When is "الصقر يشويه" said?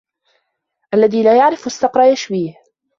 1.67-2.53